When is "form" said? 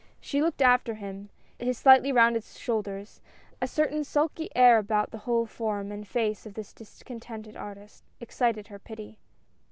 5.45-5.91